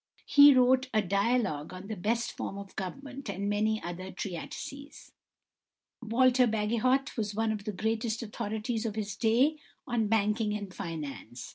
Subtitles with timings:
[0.25, 5.11] He wrote "A Dialogue on the Best Form of Government" and many other treatises.
[6.01, 10.55] =Walter Bagehot (1826 1877)= was one of the greatest authorities of his day on banking
[10.57, 11.49] and finance.